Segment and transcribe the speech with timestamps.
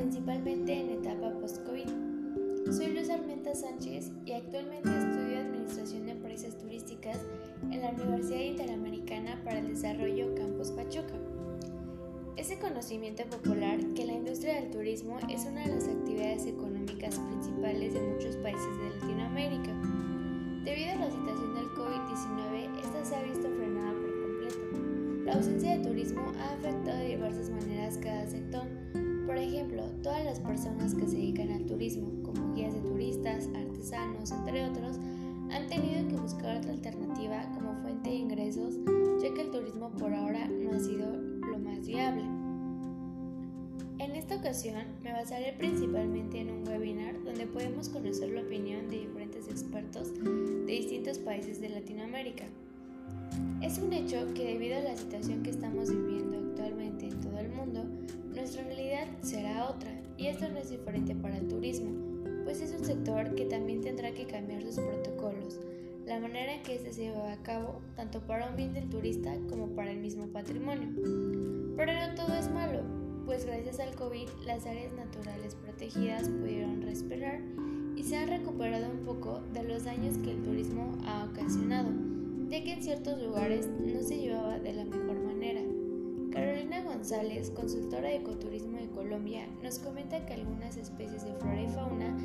[0.00, 2.72] principalmente en etapa post-COVID.
[2.72, 7.18] Soy Luz Armenta Sánchez y actualmente estudio Administración de Empresas Turísticas
[7.70, 11.12] en la Universidad Interamericana para el Desarrollo Campus Pachuca.
[12.38, 17.92] Es conocimiento popular que la industria del turismo es una de las actividades económicas principales
[17.92, 19.70] de muchos países de Latinoamérica.
[20.64, 25.24] Debido a la situación del COVID-19, esta se ha visto frenada por completo.
[25.26, 28.79] La ausencia de turismo ha afectado de diversas maneras cada sector.
[30.02, 34.96] Todas las personas que se dedican al turismo, como guías de turistas, artesanos, entre otros,
[35.50, 38.76] han tenido que buscar otra alternativa como fuente de ingresos,
[39.22, 41.06] ya que el turismo por ahora no ha sido
[41.58, 42.22] más viable.
[43.98, 49.00] En esta ocasión me basaré principalmente en un webinar donde podemos conocer la opinión de
[49.00, 52.44] diferentes expertos de distintos países de Latinoamérica.
[53.60, 57.50] Es un hecho que debido a la situación que estamos viviendo actualmente en todo el
[57.50, 57.84] mundo,
[58.40, 61.90] nuestra realidad será otra y esto no es diferente para el turismo,
[62.44, 65.60] pues es un sector que también tendrá que cambiar sus protocolos,
[66.06, 69.36] la manera en que este se lleva a cabo, tanto para un bien del turista
[69.50, 70.88] como para el mismo patrimonio.
[71.76, 72.80] Pero no todo es malo,
[73.26, 77.40] pues gracias al COVID las áreas naturales protegidas pudieron respirar
[77.94, 81.90] y se han recuperado un poco de los daños que el turismo ha ocasionado,
[82.48, 85.60] ya que en ciertos lugares no se llevaba de la mejor manera.
[86.32, 91.68] Carolina González, consultora de ecoturismo de Colombia, nos comenta que algunas especies de flora y
[91.68, 92.16] fauna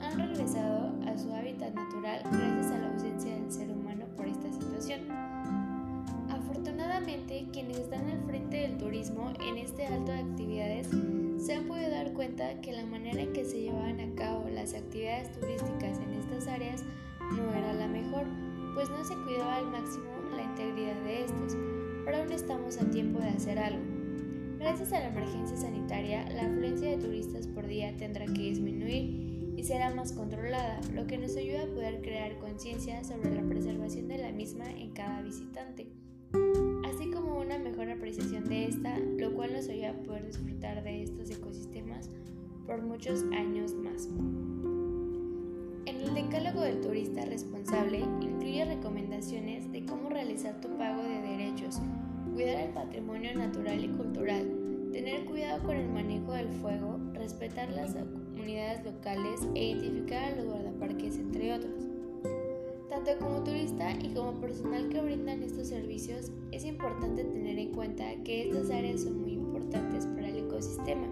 [0.00, 4.52] han regresado a su hábitat natural gracias a la ausencia del ser humano por esta
[4.52, 5.10] situación.
[6.30, 10.88] Afortunadamente, quienes están al frente del turismo en este alto de actividades
[11.38, 14.74] se han podido dar cuenta que la manera en que se llevaban a cabo las
[14.74, 16.84] actividades turísticas en estas áreas
[17.32, 18.26] no era la mejor,
[18.74, 20.04] pues no se cuidaba al máximo
[20.36, 21.56] la integridad de estos,
[22.04, 23.82] pero aún estamos a tiempo de hacer algo.
[24.58, 29.62] Gracias a la emergencia sanitaria, la afluencia de turistas por día tendrá que disminuir y
[29.62, 34.18] será más controlada, lo que nos ayuda a poder crear conciencia sobre la preservación de
[34.18, 35.88] la misma en cada visitante,
[36.84, 41.02] así como una mejor apreciación de esta, lo cual nos ayuda a poder disfrutar de
[41.02, 42.10] estos ecosistemas
[42.66, 44.08] por muchos años más.
[45.86, 48.02] En el decálogo del turista responsable
[48.74, 51.80] recomendaciones de cómo realizar tu pago de derechos,
[52.32, 57.94] cuidar el patrimonio natural y cultural, tener cuidado con el manejo del fuego, respetar las
[57.94, 61.72] comunidades locales e identificar a los guardaparques, entre otros.
[62.90, 68.04] Tanto como turista y como personal que brindan estos servicios, es importante tener en cuenta
[68.24, 71.06] que estas áreas son muy importantes para el ecosistema,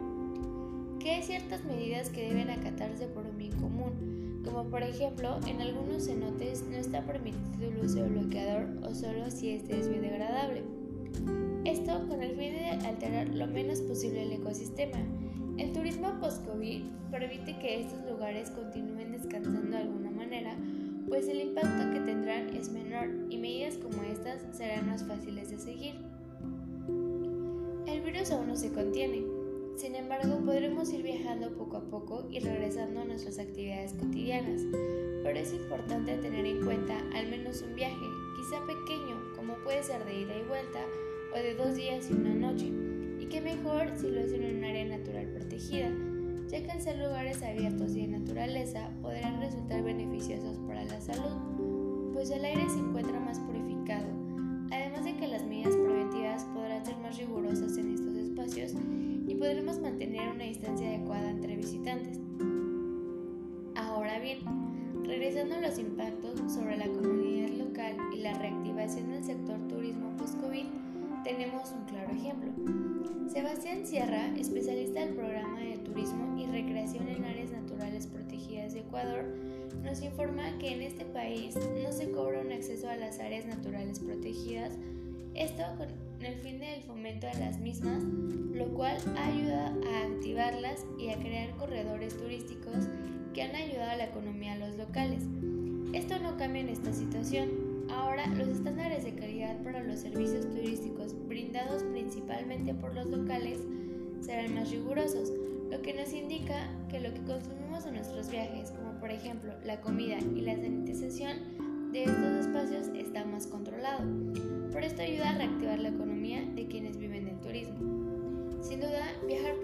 [0.99, 5.61] que hay ciertas medidas que deben acatarse por un bien común, como por ejemplo en
[5.61, 10.63] algunos cenotes no está permitido el uso de bloqueador o solo si este es biodegradable.
[11.65, 14.99] Esto con el fin de alterar lo menos posible el ecosistema
[15.59, 20.57] el turismo post-COVID permite que estos lugares continúen descansando de alguna manera,
[21.09, 25.59] pues el impacto que tendrán es menor y medidas como estas serán más fáciles de
[25.59, 25.95] seguir.
[27.87, 29.23] El virus aún no se contiene,
[29.77, 34.63] sin embargo podremos ir viajando poco a poco y regresando a nuestras actividades cotidianas,
[35.23, 38.07] pero es importante tener en cuenta al menos un viaje,
[38.37, 40.81] quizá pequeño, como puede ser de ida y vuelta,
[41.35, 42.73] o de dos días y una noche.
[43.33, 45.91] Qué mejor si lo es en un área natural protegida,
[46.49, 52.13] ya que al ser lugares abiertos y de naturaleza podrán resultar beneficiosos para la salud,
[52.13, 54.07] pues el aire se encuentra más purificado,
[54.71, 55.47] además de que las
[60.03, 62.19] mantener una distancia adecuada entre visitantes.
[63.77, 64.39] Ahora bien,
[65.05, 70.67] regresando a los impactos sobre la comunidad local y la reactivación del sector turismo post-COVID,
[71.23, 72.51] tenemos un claro ejemplo.
[73.29, 79.25] Sebastián Sierra, especialista del programa de turismo y recreación en áreas naturales protegidas de Ecuador,
[79.85, 84.01] nos informa que en este país no se cobra un acceso a las áreas naturales
[84.01, 84.77] protegidas,
[85.35, 85.87] esto con
[86.25, 91.51] el fin del fomento de las mismas, lo cual ayuda a activarlas y a crear
[91.57, 92.89] corredores turísticos
[93.35, 95.25] que han ayudado a la economía de los locales.
[95.93, 101.15] Esto no cambia en esta situación, Ahora, los estándares de calidad para los servicios turísticos
[101.29, 103.59] brindados principalmente por los locales
[104.21, 105.31] serán más rigurosos,
[105.71, 109.81] lo que nos indica que lo que consumimos en nuestros viajes, como por ejemplo la
[109.81, 114.05] comida y la sanitización de estos espacios, está más controlado.
[114.71, 116.12] Por esto ayuda a reactivar la economía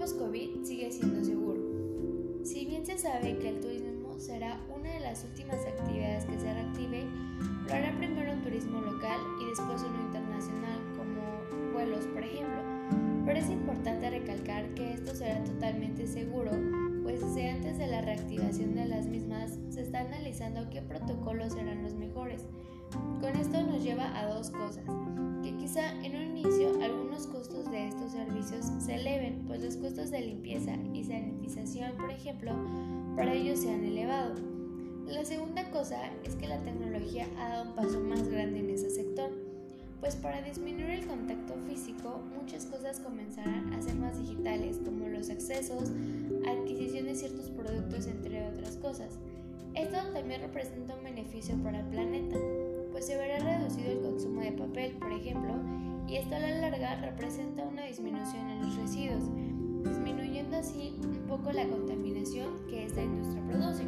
[0.08, 1.60] post-COVID sigue siendo seguro.
[2.43, 6.50] Si bien se sabe que el turismo será una de las últimas actividades que se
[6.55, 7.05] reactive,
[7.66, 12.56] lo hará primero un turismo local y después uno internacional, como vuelos, por ejemplo.
[12.88, 16.52] Pero parece importante recalcar que esto será totalmente seguro,
[17.02, 21.82] pues desde antes de la reactivación de las mismas se está analizando qué protocolos serán
[21.82, 22.46] los mejores.
[23.20, 24.85] Con esto nos lleva a dos cosas,
[25.43, 30.11] que quizá en un inicio algunos costos de estos servicios se eleven, pues los costos
[30.11, 32.52] de limpieza y sanitización, por ejemplo,
[33.17, 34.35] para ellos se han elevado.
[35.06, 38.90] La segunda cosa es que la tecnología ha dado un paso más grande en ese
[38.90, 39.31] sector,
[40.00, 45.29] pues para disminuir el contacto físico muchas cosas comenzarán a ser más digitales, como los
[45.31, 45.90] accesos,
[46.46, 49.19] adquisición de ciertos productos, entre otras cosas.
[49.75, 52.37] Esto también representa un beneficio para el planeta,
[52.98, 55.54] pues se verá reducido el consumo de papel, por ejemplo,
[56.08, 59.22] y esto a la larga representa una disminución en los residuos,
[59.84, 63.84] disminuyendo así un poco la contaminación que esta industria produce.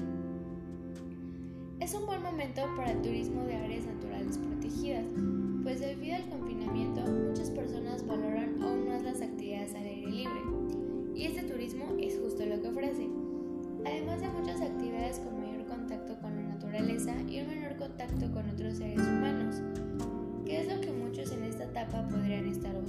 [1.80, 5.06] Es un buen momento para el turismo de áreas naturales protegidas,
[5.64, 10.40] pues debido al confinamiento muchas personas valoran aún más las actividades al aire libre,
[11.16, 12.39] y este turismo es justo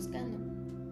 [0.02, 0.36] buscando,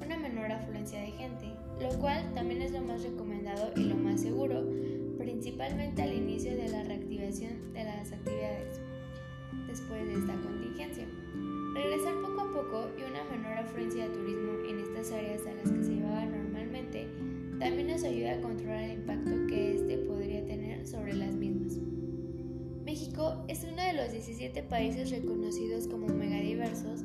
[0.06, 1.47] una menor afluencia de gente,
[1.81, 4.63] lo cual también es lo más recomendado y lo más seguro,
[5.17, 8.79] principalmente al inicio de la reactivación de las actividades
[9.65, 11.07] después de esta contingencia.
[11.73, 15.71] Regresar poco a poco y una menor afluencia de turismo en estas áreas a las
[15.71, 17.07] que se llevaba normalmente
[17.57, 21.79] también nos ayuda a controlar el impacto que este podría tener sobre las mismas.
[22.85, 27.03] México es uno de los 17 países reconocidos como megadiversos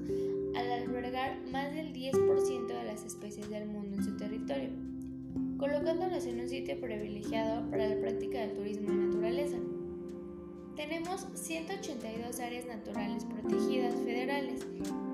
[0.56, 4.70] al albergar más del 10% de las especies del mundo en su territorio,
[5.58, 9.56] colocándonos en un sitio privilegiado para la práctica del turismo de naturaleza.
[10.76, 14.66] Tenemos 182 áreas naturales protegidas federales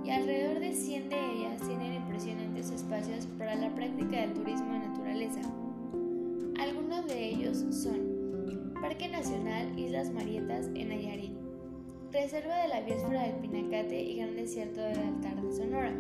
[0.05, 4.79] y alrededor de 100 de ellas tienen impresionantes espacios para la práctica del turismo de
[4.79, 5.41] naturaleza.
[6.59, 11.40] Algunos de ellos son Parque Nacional Islas Marietas en Nayarit,
[12.13, 15.95] Reserva de la Biosfera del Pinacate y Gran Desierto del Altar de Sonora,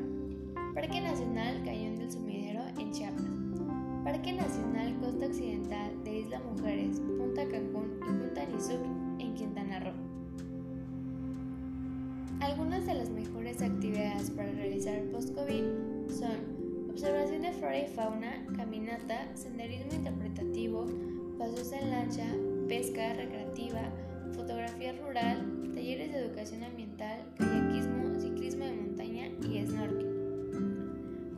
[0.74, 3.22] Parque Nacional Cañón del Sumidero en Chiapas,
[4.02, 8.84] Parque Nacional Costa Occidental de Isla Mujeres, Punta Cancún y Punta Nizuc
[9.20, 9.92] en Quintana Roo.
[12.40, 15.64] Algunas de las mejores actividades para realizar post-COVID
[16.08, 20.86] son observación de flora y fauna, caminata, senderismo interpretativo,
[21.38, 22.26] pasos en lancha,
[22.66, 23.82] pesca recreativa,
[24.34, 30.06] fotografía rural, talleres de educación ambiental, kayakismo, ciclismo de montaña y snorkel.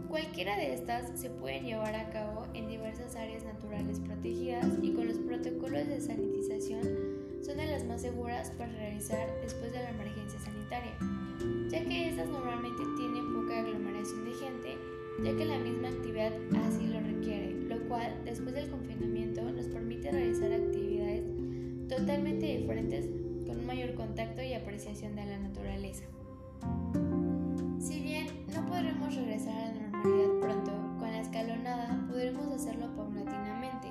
[0.09, 5.09] Cualquiera de estas se pueden llevar a cabo en diversas áreas naturales protegidas y con
[5.09, 6.83] los protocolos de sanitización
[7.43, 10.93] son de las más seguras para realizar después de la emergencia sanitaria,
[11.71, 14.77] ya que estas normalmente tienen poca aglomeración de gente,
[15.25, 16.33] ya que la misma actividad
[16.67, 19.32] así lo requiere, lo cual después del confinamiento
[22.03, 23.07] totalmente diferentes
[23.47, 26.03] con un mayor contacto y apreciación de la naturaleza.
[27.79, 33.87] Si bien no podremos regresar a la normalidad pronto, con la escalonada podremos hacerlo paulatinamente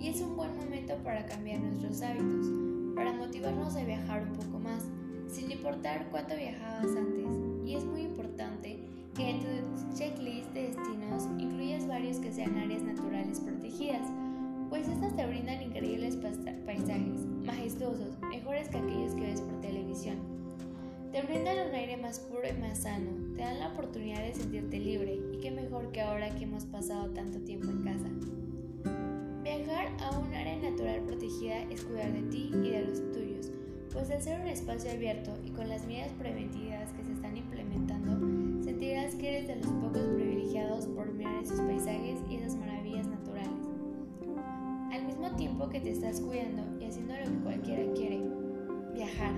[0.00, 2.46] y es un buen momento para cambiar nuestros hábitos
[2.94, 4.84] para motivarnos a viajar un poco más,
[5.28, 7.26] sin importar cuánto viajabas antes.
[7.66, 8.78] Y es muy importante
[9.16, 9.46] que en tu
[9.96, 14.06] checklist de destinos incluyas varios que sean áreas naturales protegidas,
[14.72, 20.16] pues estas te brindan increíbles paisajes, majestuosos, mejores que aquellos que ves por televisión.
[21.12, 24.80] Te brindan un aire más puro y más sano, te dan la oportunidad de sentirte
[24.80, 28.08] libre y qué mejor que ahora que hemos pasado tanto tiempo en casa.
[29.42, 33.52] Viajar a un área natural protegida es cuidar de ti y de los tuyos,
[33.92, 38.64] pues al ser un espacio abierto y con las medidas preventivas que se están implementando,
[38.64, 42.71] sentirás que eres de los pocos privilegiados por mirar esos paisajes y esas maravillas
[45.22, 48.20] mismo tiempo que te estás cuidando y haciendo lo que cualquiera quiere,
[48.92, 49.32] viajar,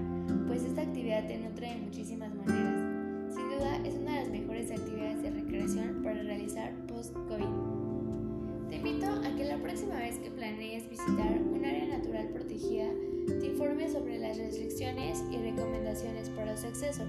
[0.46, 3.34] pues esta actividad te nutre de muchísimas maneras.
[3.34, 8.70] Sin duda es una de las mejores actividades de recreación para realizar post-COVID.
[8.70, 12.86] Te invito a que la próxima vez que planees visitar un área natural protegida,
[13.26, 17.02] te informes sobre las restricciones y recomendaciones para su acceso,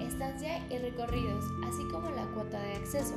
[0.00, 3.14] estancia y recorridos, así como la cuota de acceso.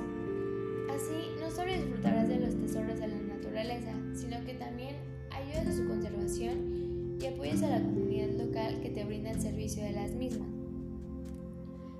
[0.91, 4.96] Así, no solo disfrutarás de los tesoros de la naturaleza, sino que también
[5.32, 9.84] ayudas a su conservación y apoyas a la comunidad local que te brinda el servicio
[9.84, 10.50] de las mismas.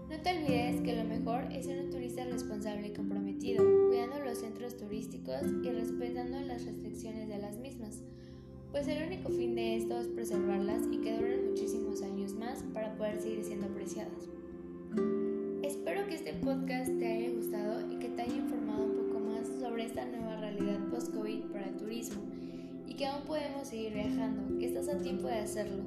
[0.10, 4.40] No te olvides que lo mejor es ser un turista responsable y comprometido, cuidando los
[4.40, 8.02] centros turísticos y respetando las restricciones de las mismas,
[8.72, 12.96] pues el único fin de esto es preservarlas y que duren muchísimos años más para
[12.96, 14.30] poder seguir siendo apreciadas.
[15.64, 18.93] Espero que este podcast te haya gustado y que te haya informado
[19.84, 22.22] esta nueva realidad post-COVID para el turismo
[22.88, 25.84] y que aún podemos seguir viajando, que estás a tiempo de hacerlo.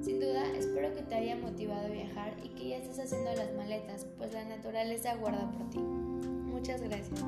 [0.00, 3.52] Sin duda, espero que te haya motivado a viajar y que ya estés haciendo las
[3.54, 5.78] maletas, pues la naturaleza aguarda por ti.
[5.78, 7.24] Muchas gracias.